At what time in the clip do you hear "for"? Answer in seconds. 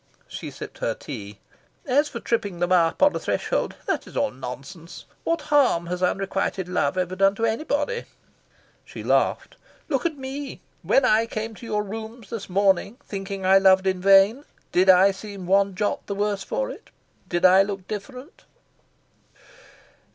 2.09-2.19, 16.43-16.71